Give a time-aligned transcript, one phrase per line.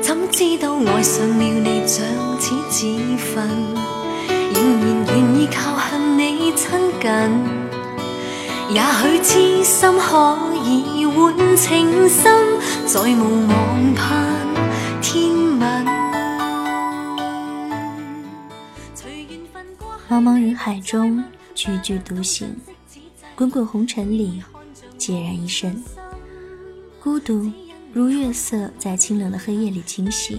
[0.00, 2.02] 怎知道爱上了你像
[2.40, 2.96] 似子
[3.34, 3.46] 粉，
[4.54, 7.10] 仍然愿意靠向你亲近。
[8.74, 12.32] 也许痴心可以换情深，
[12.86, 14.31] 再无望盼。
[15.04, 15.82] 茫
[20.22, 21.18] 茫人海中，
[21.56, 22.50] 踽踽独行；
[23.34, 24.40] 滚滚红尘里，
[24.96, 25.82] 孑然一身。
[27.02, 27.50] 孤独
[27.92, 30.38] 如月色，在清冷的黑夜里倾泻。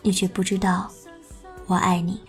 [0.00, 0.90] 你却不知道
[1.66, 2.22] 我爱你。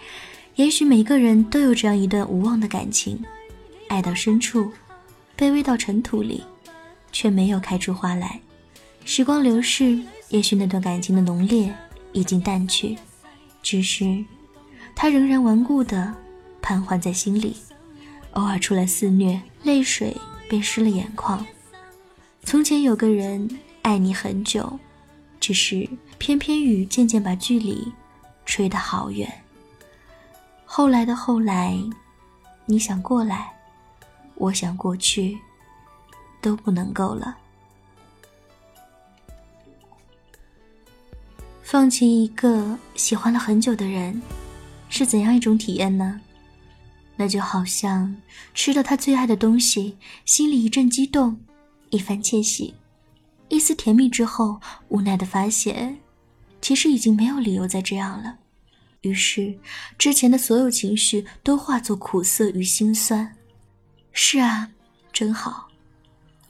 [0.57, 3.24] 也许每个人都有这样一段无望的感情，
[3.88, 4.69] 爱到深处，
[5.38, 6.44] 卑微到尘土里，
[7.13, 8.38] 却没有开出花来。
[9.06, 9.97] 时光流逝，
[10.27, 11.73] 也许那段感情的浓烈
[12.12, 12.97] 已经淡去，
[13.63, 14.21] 只是
[14.97, 16.13] 它仍然顽固的
[16.62, 17.56] 盘桓在心里，
[18.31, 20.13] 偶尔出来肆虐，泪水
[20.50, 21.47] 便湿了眼眶。
[22.49, 23.45] 从前有个人
[23.81, 24.79] 爱你很久，
[25.38, 25.85] 只是
[26.17, 27.91] 偏偏雨渐渐把距离
[28.45, 29.29] 吹得好远。
[30.63, 31.77] 后来的后来，
[32.65, 33.53] 你想过来，
[34.35, 35.38] 我想过去，
[36.39, 37.38] 都不能够了。
[41.63, 44.21] 放弃一个喜欢了很久的人，
[44.88, 46.21] 是怎样一种体验呢？
[47.17, 48.15] 那就好像
[48.53, 51.39] 吃了他最爱的东西，心里一阵激动。
[51.89, 52.73] 一番窃喜，
[53.49, 55.97] 一丝甜蜜之后，无奈的发现，
[56.61, 58.37] 其实已经没有理由再这样了。
[59.01, 59.57] 于是，
[59.97, 63.33] 之前的所有情绪都化作苦涩与心酸。
[64.11, 64.69] 是啊，
[65.13, 65.67] 真好，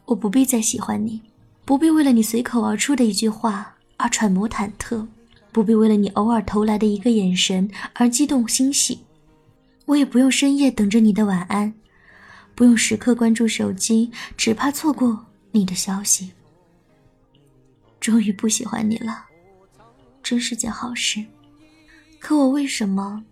[0.05, 1.21] 我不必再喜欢你，
[1.65, 5.05] 不必为了你随口而出的一句话而揣摩忐忑，
[5.51, 8.99] 不必为了你偶尔投来的一个眼神而激动欣喜，
[9.85, 11.75] 我也不用深夜等着你的晚安。
[12.57, 16.31] 不用时刻关注手机，只怕错过你的消息。
[17.99, 19.25] 终于不喜欢你了，
[20.23, 21.23] 真是件好事。
[22.19, 23.23] 可我为什么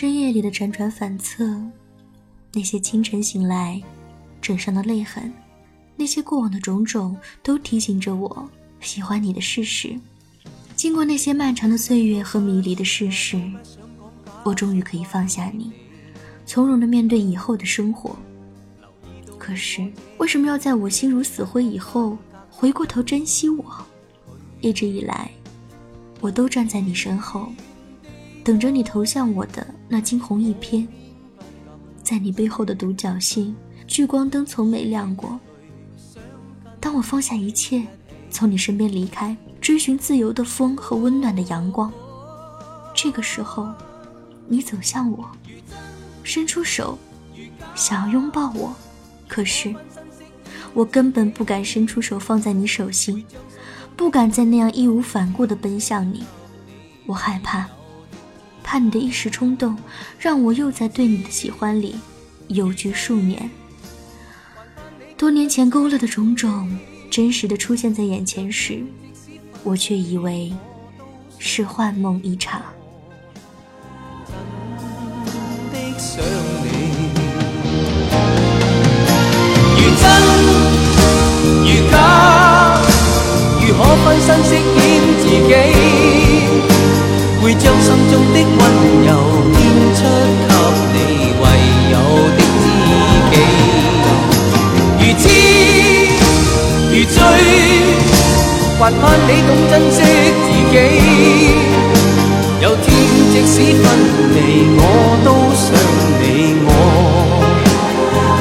[0.00, 1.44] 深夜里的辗转反侧，
[2.52, 3.82] 那些清晨醒来
[4.40, 5.32] 枕上的泪痕，
[5.96, 8.48] 那些过往的种种，都提醒着我
[8.78, 9.98] 喜欢你的事实。
[10.76, 13.42] 经过那些漫长的岁月和迷离的事实，
[14.44, 15.72] 我终于可以放下你，
[16.46, 18.14] 从容的面对以后的生活。
[19.36, 19.84] 可是
[20.18, 22.16] 为什么要在我心如死灰以后
[22.48, 23.64] 回过头珍惜我？
[24.60, 25.28] 一直以来，
[26.20, 27.52] 我都站在你身后。
[28.48, 30.88] 等着你投向我的那惊鸿一瞥，
[32.02, 33.54] 在你背后的独角星，
[33.86, 35.38] 聚光灯从没亮过。
[36.80, 37.86] 当我放下一切，
[38.30, 41.92] 从你身边离开，追寻自由的风和温暖的阳光，
[42.94, 43.68] 这个时候，
[44.46, 45.28] 你走向我，
[46.22, 46.98] 伸出手，
[47.74, 48.74] 想要拥抱我，
[49.28, 49.74] 可是，
[50.72, 53.22] 我根本不敢伸出手放在你手心，
[53.94, 56.24] 不敢再那样义无反顾地奔向你，
[57.04, 57.66] 我害怕。
[58.70, 59.74] 怕你的一时冲动，
[60.18, 61.96] 让我又在对你的喜欢里，
[62.48, 63.50] 游居数年。
[65.16, 66.70] 多年前勾勒的种种，
[67.10, 68.84] 真实的出现在眼前时，
[69.64, 70.52] 我却以为
[71.38, 72.60] 是幻梦一场。
[98.78, 100.00] 还盼你懂珍惜
[100.44, 101.58] 自己
[102.62, 103.98] 有天即使分
[104.32, 105.78] 离我都想
[106.18, 106.70] 你我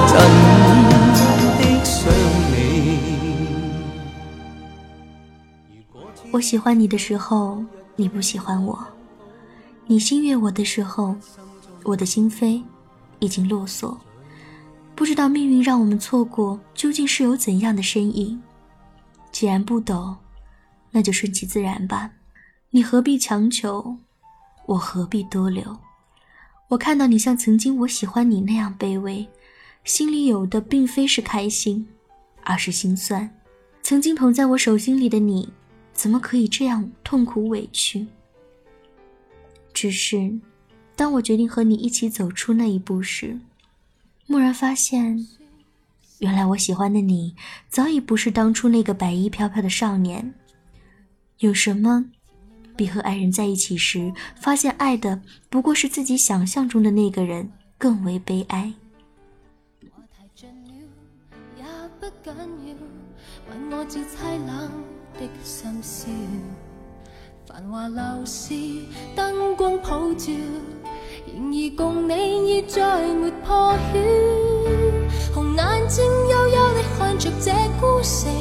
[0.07, 2.07] 真的想
[2.53, 2.99] 你
[6.31, 7.61] 我喜欢你的时候
[7.95, 8.77] 你不喜欢我
[9.85, 11.15] 你心悦我的时候
[11.83, 12.61] 我的心扉
[13.19, 13.97] 已经落锁
[14.95, 18.39] 不知道命运让我们错过究竟是有怎样的身影
[19.39, 20.17] 既然不懂，
[20.89, 22.11] 那就顺其自然吧。
[22.71, 23.99] 你何必强求？
[24.65, 25.77] 我何必多留？
[26.69, 29.29] 我看到你像曾经我喜欢你那样卑微，
[29.83, 31.87] 心里有的并非是开心，
[32.45, 33.29] 而是心酸。
[33.83, 35.47] 曾经捧在我手心里的你，
[35.93, 38.07] 怎么可以这样痛苦委屈？
[39.71, 40.35] 只是，
[40.95, 43.39] 当我决定和你一起走出那一步时，
[44.29, 45.27] 蓦然发现。
[46.19, 47.35] 原来我喜欢的你，
[47.69, 50.33] 早已不是当初那个白衣飘飘的少年。
[51.39, 52.03] 有什么，
[52.75, 55.19] 比和爱人在一起时发现爱的
[55.49, 57.47] 不过是自己想象中的那个人
[57.77, 58.73] 更为悲哀？
[69.15, 70.33] 繁光普照，
[71.77, 72.81] 共你已再
[73.45, 73.77] 破
[75.67, 78.31] 眼睛幽幽的看着这孤城，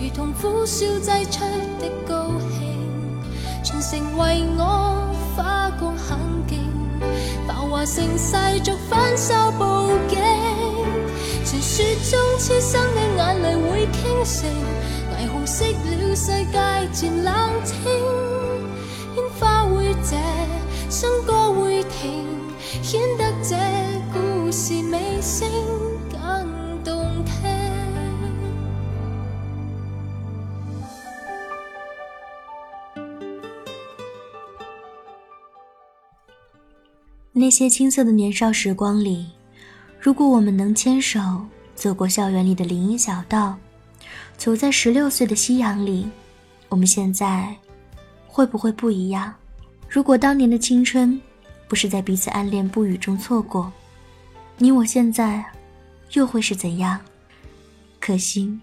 [0.00, 1.40] 如同苦笑挤出
[1.78, 2.72] 的高兴。
[3.62, 4.98] 全城为我
[5.36, 6.58] 花光狠劲，
[7.46, 10.18] 繁华盛世逐焚手布景。
[11.46, 14.50] 传说中痴心的眼泪会倾城，
[15.12, 17.76] 霓虹熄了世界渐冷清。
[19.16, 20.16] 烟花会谢，
[20.88, 22.26] 笙歌会停，
[22.82, 23.54] 显得这
[24.12, 25.44] 故事尾声。
[37.36, 39.26] 那些青涩的年少时光里，
[40.00, 41.18] 如果我们能牵手
[41.74, 43.58] 走过校园里的林荫小道，
[44.38, 46.06] 走在十六岁的夕阳里，
[46.68, 47.52] 我们现在
[48.28, 49.34] 会不会不一样？
[49.88, 51.20] 如果当年的青春
[51.66, 53.70] 不是在彼此暗恋不语中错过，
[54.56, 55.44] 你我现在
[56.12, 56.96] 又会是怎样？
[57.98, 58.56] 可惜，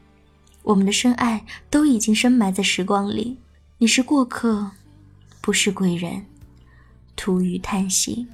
[0.64, 3.38] 我们的深爱都已经深埋在时光里。
[3.80, 4.72] 你是过客，
[5.42, 6.26] 不是贵人，
[7.18, 8.26] 徒余叹息。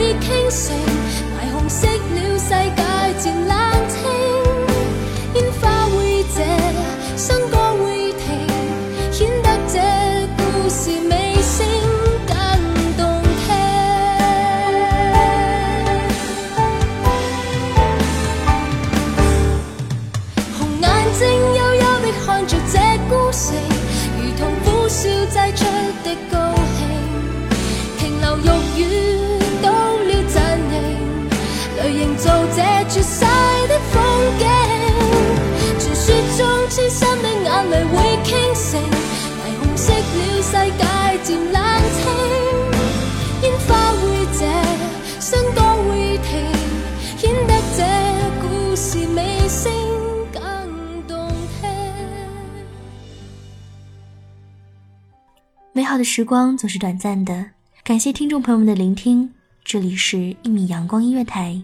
[55.74, 57.46] 美好的时光总是短暂的，
[57.84, 59.32] 感谢听众朋友们的聆听。
[59.64, 61.62] 这里是一米阳光音乐台，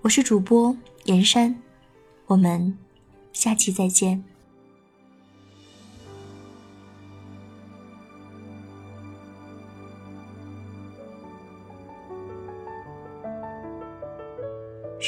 [0.00, 1.54] 我是主播严山，
[2.26, 2.74] 我们
[3.34, 4.24] 下期再见。